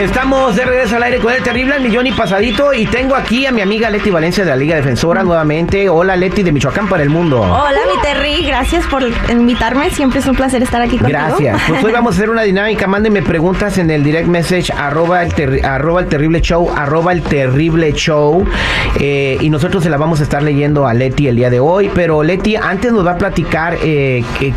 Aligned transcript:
Estamos 0.00 0.56
de 0.56 0.64
regreso 0.64 0.96
al 0.96 1.02
aire 1.02 1.18
con 1.18 1.30
el 1.30 1.42
terrible 1.42 1.74
al 1.74 1.82
millón 1.82 2.06
y 2.06 2.12
pasadito 2.12 2.72
y 2.72 2.86
tengo 2.86 3.14
aquí 3.14 3.44
a 3.44 3.52
mi 3.52 3.60
amiga 3.60 3.90
Leti 3.90 4.10
Valencia 4.10 4.44
de 4.44 4.50
la 4.50 4.56
Liga 4.56 4.76
Defensora 4.76 5.22
nuevamente. 5.22 5.90
Hola 5.90 6.16
Leti 6.16 6.42
de 6.42 6.52
Michoacán 6.52 6.88
para 6.88 7.02
el 7.02 7.10
mundo. 7.10 7.42
Hola 7.42 7.80
mi 7.86 8.00
Terry 8.00 8.39
gracias 8.60 8.86
por 8.88 9.02
invitarme. 9.30 9.88
Siempre 9.88 10.18
es 10.18 10.26
un 10.26 10.36
placer 10.36 10.62
estar 10.62 10.82
aquí 10.82 10.98
contigo. 10.98 11.18
Gracias. 11.18 11.62
Pues 11.66 11.82
hoy 11.82 11.92
vamos 11.92 12.12
a 12.12 12.16
hacer 12.18 12.28
una 12.28 12.42
dinámica. 12.42 12.86
Mándenme 12.86 13.22
preguntas 13.22 13.78
en 13.78 13.90
el 13.90 14.04
direct 14.04 14.28
message 14.28 14.70
arroba 14.70 15.22
el, 15.22 15.64
arroba 15.64 16.02
el 16.02 16.08
terrible 16.08 16.42
show, 16.42 16.70
arroba 16.76 17.12
el 17.12 17.22
terrible 17.22 17.90
show. 17.94 18.44
Eh, 18.98 19.38
y 19.40 19.48
nosotros 19.48 19.82
se 19.82 19.88
la 19.88 19.96
vamos 19.96 20.20
a 20.20 20.24
estar 20.24 20.42
leyendo 20.42 20.86
a 20.86 20.92
Leti 20.92 21.26
el 21.26 21.36
día 21.36 21.48
de 21.48 21.58
hoy. 21.58 21.90
Pero 21.94 22.22
Leti, 22.22 22.54
antes 22.54 22.92
nos 22.92 23.06
va 23.06 23.12
a 23.12 23.16
platicar 23.16 23.78
eh, 23.82 24.22
que, 24.38 24.52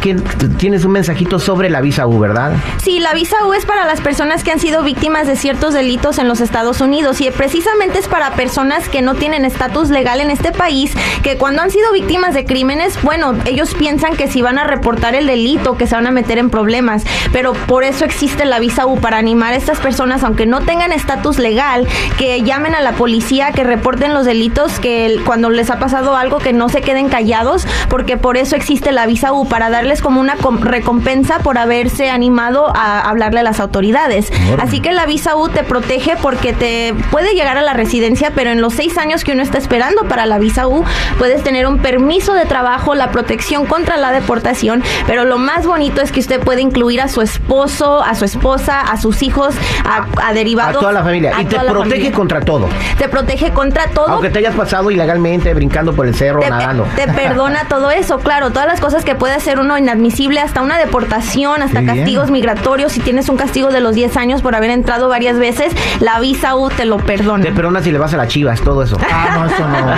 tienes 0.57 0.83
un 0.83 0.91
mensajito 0.91 1.39
sobre 1.39 1.69
la 1.69 1.79
visa 1.79 2.05
U, 2.05 2.19
¿verdad? 2.19 2.57
Sí, 2.83 2.99
la 2.99 3.13
visa 3.13 3.37
U 3.47 3.53
es 3.53 3.65
para 3.65 3.85
las 3.85 4.01
personas 4.01 4.43
que 4.43 4.51
han 4.51 4.59
sido 4.59 4.83
víctimas 4.83 5.27
de 5.27 5.37
ciertos 5.37 5.73
delitos 5.73 6.17
en 6.17 6.27
los 6.27 6.41
Estados 6.41 6.81
Unidos 6.81 7.21
y 7.21 7.31
precisamente 7.31 7.99
es 7.99 8.09
para 8.09 8.31
personas 8.31 8.89
que 8.89 9.01
no 9.01 9.15
tienen 9.15 9.45
estatus 9.45 9.89
legal 9.89 10.19
en 10.19 10.29
este 10.29 10.51
país, 10.51 10.91
que 11.23 11.37
cuando 11.37 11.61
han 11.61 11.71
sido 11.71 11.93
víctimas 11.93 12.33
de 12.33 12.43
crímenes, 12.43 13.01
bueno, 13.01 13.35
ellos 13.45 13.73
piensan 13.75 13.92
que 14.17 14.27
si 14.27 14.41
van 14.41 14.57
a 14.57 14.63
reportar 14.65 15.15
el 15.15 15.27
delito, 15.27 15.77
que 15.77 15.87
se 15.87 15.95
van 15.95 16.07
a 16.07 16.11
meter 16.11 16.37
en 16.37 16.49
problemas, 16.49 17.03
pero 17.31 17.53
por 17.53 17.83
eso 17.83 18.05
existe 18.05 18.43
la 18.43 18.59
visa 18.59 18.85
U 18.85 18.99
para 18.99 19.17
animar 19.17 19.53
a 19.53 19.55
estas 19.55 19.79
personas, 19.79 20.23
aunque 20.23 20.45
no 20.45 20.61
tengan 20.61 20.91
estatus 20.91 21.37
legal, 21.39 21.87
que 22.17 22.41
llamen 22.41 22.75
a 22.75 22.81
la 22.81 22.93
policía, 22.93 23.51
que 23.51 23.63
reporten 23.63 24.13
los 24.13 24.25
delitos, 24.25 24.79
que 24.79 25.19
cuando 25.25 25.49
les 25.49 25.69
ha 25.69 25.79
pasado 25.79 26.17
algo, 26.17 26.39
que 26.39 26.53
no 26.53 26.69
se 26.69 26.81
queden 26.81 27.07
callados, 27.07 27.65
porque 27.89 28.17
por 28.17 28.35
eso 28.35 28.55
existe 28.55 28.91
la 28.91 29.05
visa 29.05 29.31
U, 29.31 29.47
para 29.47 29.69
darles 29.69 30.01
como 30.01 30.19
una 30.19 30.35
recompensa 30.61 31.39
por 31.39 31.57
haberse 31.57 32.09
animado 32.09 32.71
a 32.75 33.01
hablarle 33.01 33.39
a 33.39 33.43
las 33.43 33.59
autoridades. 33.59 34.31
Así 34.59 34.81
que 34.81 34.91
la 34.91 35.05
visa 35.05 35.35
U 35.35 35.49
te 35.49 35.63
protege 35.63 36.17
porque 36.21 36.53
te 36.53 36.93
puede 37.11 37.33
llegar 37.35 37.57
a 37.57 37.61
la 37.61 37.73
residencia, 37.73 38.31
pero 38.35 38.49
en 38.49 38.59
los 38.59 38.73
seis 38.73 38.97
años 38.97 39.23
que 39.23 39.31
uno 39.31 39.43
está 39.43 39.57
esperando 39.57 40.03
para 40.05 40.25
la 40.25 40.39
visa 40.39 40.67
U, 40.67 40.83
puedes 41.17 41.43
tener 41.43 41.67
un 41.67 41.77
permiso 41.77 42.33
de 42.33 42.45
trabajo, 42.45 42.95
la 42.95 43.11
protección 43.11 43.65
contra 43.73 43.97
la 43.97 44.11
deportación, 44.11 44.83
pero 45.07 45.25
lo 45.25 45.39
más 45.39 45.65
bonito 45.65 45.99
es 46.01 46.11
que 46.11 46.19
usted 46.19 46.39
puede 46.39 46.61
incluir 46.61 47.01
a 47.01 47.07
su 47.07 47.21
esposo, 47.21 48.03
a 48.03 48.13
su 48.13 48.23
esposa, 48.23 48.81
a 48.81 48.97
sus 48.97 49.23
hijos, 49.23 49.55
a, 49.83 50.31
derivados. 50.31 50.77
A 50.77 50.79
toda 50.79 50.91
la 50.91 51.01
familia. 51.01 51.33
Y 51.41 51.45
te 51.45 51.59
protege 51.59 52.11
contra 52.11 52.41
todo. 52.41 52.69
Te 52.99 53.09
protege 53.09 53.49
contra 53.49 53.87
todo. 53.87 54.09
Aunque 54.09 54.29
te 54.29 54.37
hayas 54.37 54.53
pasado 54.53 54.91
ilegalmente 54.91 55.51
brincando 55.55 55.93
por 55.93 56.05
el 56.05 56.13
cerro, 56.13 56.39
nadando. 56.47 56.85
Te 56.95 57.07
perdona 57.07 57.65
todo 57.67 57.89
eso, 57.89 58.19
claro. 58.19 58.51
Todas 58.51 58.67
las 58.67 58.79
cosas 58.79 59.03
que 59.03 59.15
puede 59.15 59.33
hacer 59.33 59.57
uno 59.57 59.75
inadmisible, 59.75 60.39
hasta 60.39 60.61
una 60.61 60.77
deportación, 60.77 61.63
hasta 61.63 61.83
castigos 61.83 62.29
migratorios. 62.29 62.91
Si 62.91 62.99
tienes 62.99 63.27
un 63.27 63.37
castigo 63.37 63.71
de 63.71 63.79
los 63.79 63.95
10 63.95 64.17
años 64.17 64.43
por 64.43 64.53
haber 64.53 64.69
entrado 64.69 65.09
varias 65.09 65.39
veces, 65.39 65.73
la 65.99 66.19
visa 66.19 66.55
U 66.55 66.69
te 66.69 66.85
lo 66.85 66.97
perdona. 66.97 67.43
Te 67.43 67.51
perdona 67.51 67.81
si 67.81 67.91
le 67.91 67.97
vas 67.97 68.13
a 68.13 68.17
las 68.17 68.27
chivas, 68.27 68.61
todo 68.61 68.83
eso. 68.83 68.99
Ah, 69.11 69.39
no, 69.39 69.45
eso 69.47 69.67
no. 69.67 69.93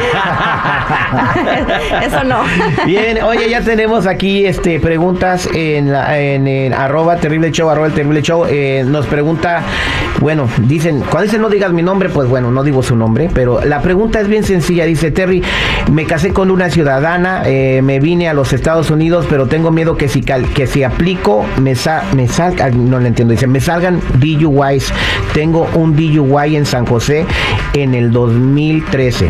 eso 2.05 2.23
no. 2.23 2.85
Bien, 2.85 3.21
oye, 3.21 3.49
ya 3.49 3.61
tenemos 3.65 4.05
aquí 4.05 4.45
este 4.45 4.79
preguntas 4.79 5.49
en, 5.53 5.91
la, 5.91 6.19
en 6.19 6.71
arroba 6.71 7.17
terrible 7.17 7.51
show, 7.51 7.69
arroba 7.69 7.87
el 7.87 7.93
terrible 7.93 8.21
show. 8.21 8.45
Eh, 8.47 8.83
nos 8.85 9.07
pregunta, 9.07 9.63
bueno, 10.21 10.47
dicen, 10.59 10.99
cuando 10.99 11.23
dicen 11.23 11.41
no 11.41 11.49
digas 11.49 11.73
mi 11.73 11.81
nombre, 11.81 12.09
pues 12.09 12.29
bueno, 12.29 12.51
no 12.51 12.63
digo 12.63 12.83
su 12.83 12.95
nombre, 12.95 13.29
pero 13.33 13.65
la 13.65 13.81
pregunta 13.81 14.21
es 14.21 14.27
bien 14.27 14.43
sencilla. 14.43 14.85
Dice 14.85 15.09
Terry, 15.09 15.43
me 15.91 16.05
casé 16.05 16.31
con 16.31 16.51
una 16.51 16.69
ciudadana, 16.69 17.41
eh, 17.45 17.81
me 17.83 17.99
vine 17.99 18.29
a 18.29 18.33
los 18.35 18.53
Estados 18.53 18.91
Unidos, 18.91 19.25
pero 19.29 19.47
tengo 19.47 19.71
miedo 19.71 19.97
que 19.97 20.07
si, 20.07 20.21
que 20.21 20.67
si 20.67 20.83
aplico 20.83 21.43
me, 21.59 21.73
me 22.15 22.27
salga, 22.27 22.69
no 22.69 22.99
le 22.99 23.07
entiendo, 23.07 23.31
dice, 23.31 23.47
me 23.47 23.59
salgan 23.59 23.99
DUIs. 24.19 24.93
Tengo 25.33 25.67
un 25.73 25.95
DUI 25.95 26.55
en 26.55 26.67
San 26.67 26.85
José 26.85 27.25
en 27.73 27.95
el 27.95 28.11
2013. 28.11 29.29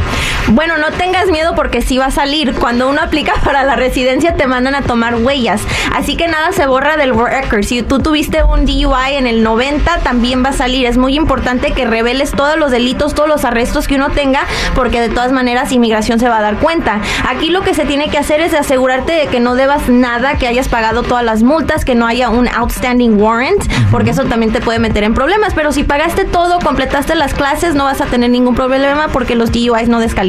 Bueno, 0.50 0.78
no 0.78 0.92
tengas 0.92 1.28
miedo 1.32 1.56
porque 1.56 1.82
sí 1.82 1.98
va 1.98 2.08
a 2.08 2.12
salir. 2.12 2.54
Cuando 2.54 2.90
uno 2.90 3.02
aplica 3.02 3.34
para 3.44 3.64
la 3.64 3.76
residencia 3.76 4.25
te 4.34 4.48
mandan 4.48 4.76
a 4.76 4.82
tomar 4.82 5.16
huellas. 5.16 5.62
Así 5.94 6.16
que 6.16 6.28
nada 6.28 6.52
se 6.52 6.66
borra 6.68 6.98
del 6.98 7.18
record. 7.18 7.64
Si 7.64 7.82
tú 7.82 8.00
tuviste 8.00 8.44
un 8.44 8.66
DUI 8.66 9.16
en 9.18 9.28
el 9.28 9.44
90, 9.44 10.00
también 10.00 10.44
va 10.44 10.50
a 10.50 10.54
salir. 10.54 10.86
Es 10.86 10.98
muy 10.98 11.16
importante 11.16 11.72
que 11.72 11.86
reveles 11.86 12.32
todos 12.32 12.58
los 12.58 12.72
delitos, 12.72 13.14
todos 13.16 13.30
los 13.30 13.46
arrestos 13.46 13.88
que 13.88 13.96
uno 13.96 14.10
tenga, 14.10 14.42
porque 14.76 15.02
de 15.02 15.10
todas 15.10 15.32
maneras 15.32 15.72
inmigración 15.72 16.20
se 16.20 16.30
va 16.30 16.38
a 16.38 16.42
dar 16.42 16.58
cuenta. 16.58 17.00
Aquí 17.28 17.50
lo 17.50 17.62
que 17.62 17.74
se 17.74 17.86
tiene 17.86 18.10
que 18.10 18.18
hacer 18.18 18.42
es 18.42 18.54
asegurarte 18.54 19.14
de 19.14 19.28
que 19.28 19.40
no 19.40 19.56
debas 19.56 19.90
nada, 19.90 20.38
que 20.38 20.48
hayas 20.48 20.68
pagado 20.68 21.04
todas 21.04 21.24
las 21.24 21.44
multas, 21.44 21.86
que 21.86 21.96
no 21.96 22.06
haya 22.08 22.30
un 22.30 22.48
outstanding 22.48 23.22
warrant, 23.22 23.64
porque 23.92 24.12
eso 24.12 24.26
también 24.26 24.52
te 24.52 24.62
puede 24.62 24.80
meter 24.80 25.04
en 25.04 25.14
problemas. 25.14 25.54
Pero 25.54 25.72
si 25.72 25.84
pagaste 25.84 26.26
todo, 26.26 26.60
completaste 26.60 27.16
las 27.16 27.34
clases, 27.34 27.76
no 27.76 27.86
vas 27.86 28.02
a 28.02 28.06
tener 28.06 28.30
ningún 28.30 28.56
problema 28.56 29.08
porque 29.10 29.36
los 29.36 29.52
DUIs 29.52 29.88
no 29.88 30.00
descalifican 30.00 30.26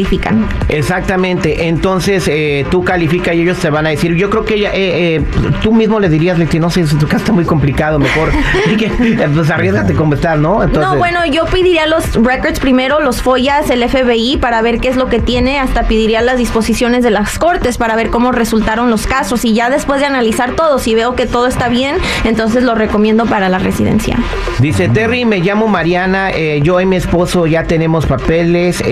Exactamente. 0.68 1.68
Entonces 1.68 2.28
eh, 2.28 2.66
tú 2.70 2.84
califica 2.84 3.34
y 3.34 3.42
ellos 3.42 3.58
te 3.58 3.70
van 3.70 3.85
a 3.86 3.90
decir. 3.90 4.14
Yo 4.14 4.30
creo 4.30 4.44
que 4.44 4.54
ella, 4.54 4.70
eh, 4.74 5.16
eh, 5.16 5.24
tú 5.62 5.72
mismo 5.72 6.00
le 6.00 6.08
dirías, 6.08 6.38
Leti, 6.38 6.58
no 6.58 6.70
sé, 6.70 6.86
si 6.86 6.96
tu 6.96 7.06
caso 7.06 7.18
está 7.18 7.32
muy 7.32 7.44
complicado, 7.44 7.98
mejor. 7.98 8.30
pues 9.34 9.50
arriesgate 9.50 9.94
como 9.94 10.14
estar, 10.14 10.38
¿no? 10.38 10.66
No, 10.66 10.96
bueno, 10.96 11.24
yo 11.26 11.44
pediría 11.46 11.86
los 11.86 12.14
records 12.14 12.60
primero, 12.60 13.00
los 13.00 13.22
follas, 13.22 13.70
el 13.70 13.86
FBI, 13.88 14.38
para 14.38 14.62
ver 14.62 14.78
qué 14.80 14.88
es 14.88 14.96
lo 14.96 15.08
que 15.08 15.20
tiene. 15.20 15.58
Hasta 15.58 15.82
pediría 15.84 16.22
las 16.22 16.38
disposiciones 16.38 17.02
de 17.02 17.10
las 17.10 17.38
cortes 17.38 17.78
para 17.78 17.96
ver 17.96 18.10
cómo 18.10 18.32
resultaron 18.32 18.90
los 18.90 19.06
casos. 19.06 19.44
Y 19.44 19.54
ya 19.54 19.70
después 19.70 20.00
de 20.00 20.06
analizar 20.06 20.52
todo, 20.52 20.78
si 20.78 20.94
veo 20.94 21.14
que 21.14 21.26
todo 21.26 21.46
está 21.46 21.68
bien, 21.68 21.96
entonces 22.24 22.62
lo 22.62 22.74
recomiendo 22.74 23.26
para 23.26 23.48
la 23.48 23.58
residencia. 23.58 24.16
Dice 24.58 24.88
Terry, 24.88 25.24
me 25.24 25.40
llamo 25.40 25.68
Mariana, 25.68 26.30
yo 26.62 26.80
y 26.80 26.86
mi 26.86 26.96
esposo 26.96 27.46
ya 27.46 27.64
tenemos 27.64 28.06
papeles, 28.06 28.82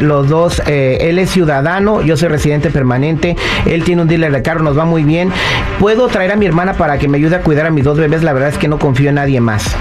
los 0.00 0.28
dos 0.28 0.62
eh, 0.66 1.08
él 1.08 1.18
es 1.18 1.30
ciudadano, 1.30 2.02
yo 2.02 2.16
soy 2.16 2.28
residente 2.28 2.70
permanente, 2.70 3.36
él 3.66 3.84
tiene 3.84 4.02
un 4.02 4.08
dealer 4.08 4.32
de 4.38 4.42
carro, 4.42 4.62
nos 4.62 4.78
va 4.78 4.84
muy 4.84 5.04
bien. 5.04 5.30
¿Puedo 5.78 6.08
traer 6.08 6.32
a 6.32 6.36
mi 6.36 6.46
hermana 6.46 6.74
para 6.74 6.98
que 6.98 7.08
me 7.08 7.18
ayude 7.18 7.36
a 7.36 7.42
cuidar 7.42 7.66
a 7.66 7.70
mis 7.70 7.84
dos 7.84 7.98
bebés? 7.98 8.22
La 8.22 8.32
verdad 8.32 8.48
es 8.48 8.58
que 8.58 8.68
no 8.68 8.78
confío 8.78 9.08
en 9.08 9.16
nadie 9.16 9.40
más 9.40 9.76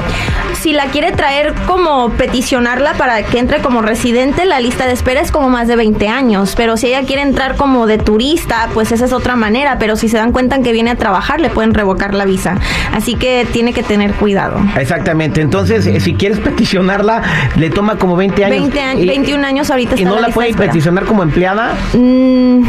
si 0.59 0.73
la 0.73 0.85
quiere 0.85 1.11
traer 1.11 1.53
como 1.65 2.09
peticionarla 2.11 2.93
para 2.93 3.23
que 3.23 3.39
entre 3.39 3.59
como 3.59 3.81
residente, 3.81 4.45
la 4.45 4.59
lista 4.59 4.85
de 4.85 4.93
espera 4.93 5.21
es 5.21 5.31
como 5.31 5.49
más 5.49 5.67
de 5.67 5.75
20 5.75 6.07
años. 6.07 6.53
Pero 6.55 6.77
si 6.77 6.87
ella 6.87 7.03
quiere 7.03 7.21
entrar 7.21 7.55
como 7.55 7.87
de 7.87 7.97
turista, 7.97 8.69
pues 8.73 8.91
esa 8.91 9.05
es 9.05 9.13
otra 9.13 9.35
manera. 9.35 9.77
Pero 9.79 9.95
si 9.95 10.09
se 10.09 10.17
dan 10.17 10.31
cuenta 10.31 10.59
que 10.61 10.71
viene 10.71 10.91
a 10.91 10.95
trabajar, 10.95 11.39
le 11.39 11.49
pueden 11.49 11.73
revocar 11.73 12.13
la 12.13 12.25
visa. 12.25 12.57
Así 12.93 13.15
que 13.15 13.47
tiene 13.51 13.73
que 13.73 13.83
tener 13.83 14.13
cuidado. 14.13 14.59
Exactamente. 14.77 15.41
Entonces, 15.41 15.85
eh, 15.87 15.99
si 15.99 16.15
quieres 16.15 16.39
peticionarla, 16.39 17.21
le 17.55 17.69
toma 17.69 17.97
como 17.97 18.15
20 18.15 18.45
años. 18.45 18.59
20 18.59 18.79
años, 18.81 19.07
21 19.07 19.45
años 19.45 19.69
ahorita. 19.69 19.95
¿Y 19.99 20.05
no 20.05 20.19
la, 20.19 20.29
puede 20.29 20.53
peticionar 20.53 21.05
como 21.05 21.23
empleada? 21.23 21.75
Mm, 21.93 22.63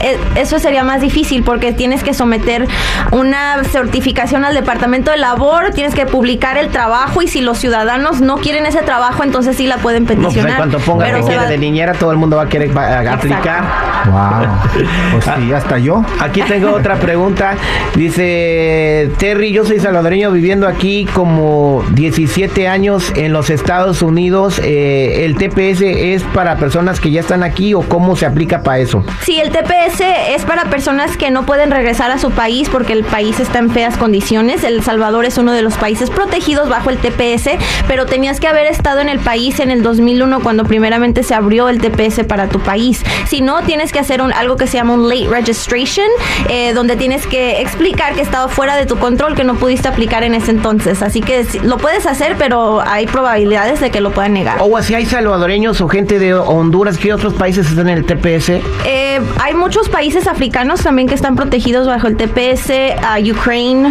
eh, 0.00 0.18
eso 0.36 0.58
sería 0.58 0.84
más 0.84 1.00
difícil 1.00 1.42
porque 1.42 1.72
tienes 1.72 2.02
que 2.02 2.14
someter 2.14 2.66
una 3.12 3.64
certificación 3.64 4.44
al 4.44 4.54
Departamento 4.54 5.10
de 5.10 5.16
Labor, 5.16 5.70
tienes 5.74 5.94
que 5.94 6.06
publicar 6.06 6.56
el 6.58 6.68
trabajo 6.68 7.22
y 7.22 7.25
si 7.28 7.40
los 7.40 7.58
ciudadanos 7.58 8.20
no 8.20 8.36
quieren 8.36 8.66
ese 8.66 8.82
trabajo, 8.82 9.22
entonces 9.22 9.56
sí 9.56 9.66
la 9.66 9.78
pueden 9.78 10.06
pues, 10.06 10.18
peticionar. 10.18 10.52
No, 10.52 10.56
cuando 10.58 10.78
ponga 10.80 11.06
que 11.12 11.20
quiere 11.22 11.46
de 11.46 11.58
niñera, 11.58 11.94
todo 11.94 12.12
el 12.12 12.18
mundo 12.18 12.36
va 12.36 12.44
a 12.44 12.48
querer 12.48 12.76
aplicar. 12.76 13.64
Wow. 14.06 14.46
Pues 15.12 15.24
sí, 15.24 15.52
hasta 15.52 15.78
yo. 15.78 16.04
Aquí 16.20 16.42
tengo 16.42 16.72
otra 16.72 16.96
pregunta. 16.96 17.54
Dice 17.94 19.10
Terry, 19.18 19.52
yo 19.52 19.64
soy 19.64 19.80
salvadoreño 19.80 20.30
viviendo 20.30 20.68
aquí 20.68 21.06
como 21.12 21.84
17 21.92 22.68
años 22.68 23.12
en 23.16 23.32
los 23.32 23.50
Estados 23.50 24.02
Unidos. 24.02 24.60
Eh, 24.62 25.24
¿El 25.24 25.36
TPS 25.36 25.82
es 25.82 26.22
para 26.22 26.56
personas 26.56 27.00
que 27.00 27.10
ya 27.10 27.20
están 27.20 27.42
aquí 27.42 27.74
o 27.74 27.82
cómo 27.82 28.16
se 28.16 28.26
aplica 28.26 28.62
para 28.62 28.78
eso? 28.78 29.04
Sí, 29.22 29.40
el 29.40 29.50
TPS 29.50 30.00
es 30.30 30.44
para 30.44 30.64
personas 30.64 31.16
que 31.16 31.30
no 31.30 31.46
pueden 31.46 31.70
regresar 31.70 32.10
a 32.10 32.18
su 32.18 32.30
país 32.30 32.68
porque 32.68 32.92
el 32.92 33.04
país 33.04 33.40
está 33.40 33.58
en 33.58 33.70
feas 33.70 33.96
condiciones. 33.96 34.64
El 34.64 34.82
Salvador 34.82 35.24
es 35.24 35.38
uno 35.38 35.52
de 35.52 35.62
los 35.62 35.74
países 35.74 36.10
protegidos 36.10 36.68
bajo 36.68 36.90
el 36.90 36.98
TPS, 36.98 37.15
pero 37.88 38.06
tenías 38.06 38.40
que 38.40 38.48
haber 38.48 38.66
estado 38.66 39.00
en 39.00 39.08
el 39.08 39.18
país 39.18 39.60
en 39.60 39.70
el 39.70 39.82
2001 39.82 40.40
cuando 40.40 40.64
primeramente 40.64 41.22
se 41.22 41.34
abrió 41.34 41.68
el 41.68 41.80
TPS 41.80 42.24
para 42.24 42.48
tu 42.48 42.60
país. 42.60 43.02
Si 43.26 43.40
no, 43.40 43.62
tienes 43.62 43.92
que 43.92 43.98
hacer 43.98 44.20
algo 44.20 44.56
que 44.56 44.66
se 44.66 44.78
llama 44.78 44.94
un 44.94 45.08
late 45.08 45.28
registration, 45.28 46.06
eh, 46.48 46.72
donde 46.74 46.96
tienes 46.96 47.26
que 47.26 47.60
explicar 47.60 48.14
que 48.14 48.22
estaba 48.22 48.48
fuera 48.48 48.76
de 48.76 48.86
tu 48.86 48.96
control, 48.96 49.34
que 49.34 49.44
no 49.44 49.54
pudiste 49.54 49.88
aplicar 49.88 50.22
en 50.22 50.34
ese 50.34 50.50
entonces. 50.50 51.02
Así 51.02 51.20
que 51.20 51.46
lo 51.62 51.78
puedes 51.78 52.06
hacer, 52.06 52.36
pero 52.38 52.80
hay 52.80 53.06
probabilidades 53.06 53.80
de 53.80 53.90
que 53.90 54.00
lo 54.00 54.10
puedan 54.12 54.32
negar. 54.32 54.58
O 54.60 54.82
si 54.82 54.94
hay 54.94 55.06
salvadoreños 55.06 55.80
o 55.80 55.88
gente 55.88 56.18
de 56.18 56.34
Honduras, 56.34 56.98
¿qué 56.98 57.12
otros 57.12 57.34
países 57.34 57.68
están 57.68 57.88
en 57.88 57.98
el 57.98 58.04
TPS? 58.04 58.50
Eh, 58.84 59.20
hay 59.42 59.54
muchos 59.54 59.88
países 59.88 60.26
africanos 60.26 60.82
también 60.82 61.08
que 61.08 61.14
están 61.14 61.36
protegidos 61.36 61.86
bajo 61.86 62.06
el 62.06 62.16
TPS, 62.16 62.70
a 63.02 63.18
Ucrania, 63.20 63.90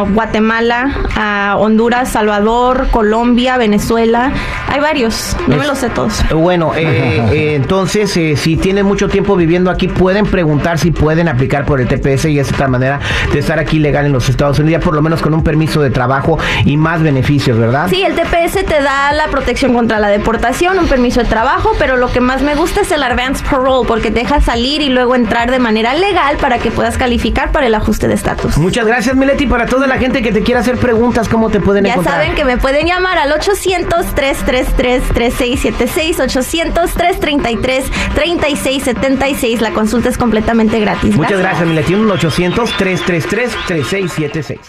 a 0.00 0.02
Guatemala, 0.02 0.90
a 1.16 1.56
Honduras, 1.58 2.10
Salvador, 2.10 2.88
Colombia, 2.90 3.56
Venezuela. 3.56 4.32
Hay 4.68 4.80
varios, 4.80 5.36
no 5.48 5.56
me 5.56 5.66
los 5.66 5.78
sé 5.78 5.88
todos. 5.90 6.22
Bueno, 6.34 6.74
eh, 6.76 7.22
eh, 7.32 7.54
entonces, 7.54 8.16
eh, 8.16 8.36
si 8.36 8.56
tienen 8.56 8.86
mucho 8.86 9.08
tiempo 9.08 9.36
viviendo 9.36 9.70
aquí, 9.70 9.88
pueden 9.88 10.26
preguntar 10.26 10.78
si 10.78 10.90
pueden 10.90 11.28
aplicar 11.28 11.64
por 11.64 11.80
el 11.80 11.88
TPS 11.88 12.26
y 12.26 12.38
es 12.38 12.52
otra 12.52 12.68
manera 12.68 13.00
de 13.32 13.38
estar 13.38 13.58
aquí 13.58 13.78
legal 13.78 14.06
en 14.06 14.12
los 14.12 14.28
Estados 14.28 14.58
Unidos, 14.58 14.80
ya 14.80 14.84
por 14.84 14.94
lo 14.94 15.02
menos 15.02 15.22
con 15.22 15.34
un 15.34 15.42
permiso 15.42 15.80
de 15.80 15.90
trabajo 15.90 16.38
y 16.64 16.76
más 16.76 17.02
beneficios, 17.02 17.56
¿verdad? 17.56 17.70
¿verdad? 17.70 17.88
Sí, 17.88 18.02
el 18.02 18.14
TPS 18.14 18.64
te 18.64 18.82
da 18.82 19.12
la 19.12 19.28
protección 19.28 19.74
contra 19.74 20.00
la 20.00 20.08
deportación, 20.08 20.78
un 20.78 20.88
permiso 20.88 21.20
de 21.20 21.26
trabajo, 21.26 21.70
pero 21.78 21.96
lo 21.96 22.10
que 22.12 22.20
más 22.20 22.42
me 22.42 22.54
gusta 22.54 22.80
es 22.80 22.90
el 22.90 23.02
advance 23.02 23.44
parole 23.48 23.86
porque 23.86 24.10
te 24.10 24.20
deja 24.20 24.40
salir 24.40 24.82
y 24.82 24.88
luego 24.88 25.14
entrar 25.14 25.50
de 25.50 25.58
manera 25.58 25.94
legal 25.94 26.36
para 26.38 26.58
que 26.58 26.70
puedas 26.70 26.98
calificar 26.98 27.52
para 27.52 27.66
el 27.66 27.74
ajuste 27.74 28.08
de 28.08 28.14
estatus. 28.14 28.58
Muchas 28.58 28.86
gracias, 28.86 29.14
Mileti. 29.16 29.46
Para 29.46 29.66
toda 29.66 29.86
la 29.90 29.98
gente 29.98 30.22
que 30.22 30.32
te 30.32 30.42
quiera 30.42 30.60
hacer 30.60 30.78
preguntas, 30.78 31.28
¿cómo 31.28 31.50
te 31.50 31.60
pueden 31.60 31.84
Ya 31.84 31.92
encontrar? 31.92 32.22
saben 32.22 32.34
que 32.36 32.44
me 32.44 32.56
pueden 32.56 32.86
llamar 32.86 33.18
al 33.18 33.32
800-333-3676, 33.32 36.16
800-333-3676. 38.14 39.58
La 39.60 39.72
consulta 39.72 40.08
es 40.08 40.16
completamente 40.16 40.78
gratis. 40.78 41.16
Muchas 41.16 41.40
gracias, 41.40 41.66
Mileti. 41.66 41.94
Un 41.94 42.08
800-333-3676. 42.08 44.60